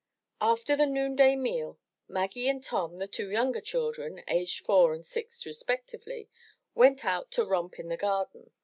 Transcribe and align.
After 0.41 0.75
the 0.75 0.87
noon 0.87 1.15
day 1.15 1.35
meal, 1.35 1.77
Maggie 2.07 2.49
and 2.49 2.63
Tom, 2.63 2.97
the 2.97 3.07
two 3.07 3.29
younger 3.29 3.61
children, 3.61 4.23
aged 4.27 4.65
four 4.65 4.95
and 4.95 5.05
six 5.05 5.45
respectively, 5.45 6.27
went 6.73 7.05
out 7.05 7.29
to 7.33 7.45
romp 7.45 7.77
in 7.77 7.87
the 7.89 7.97
garden. 7.97 8.49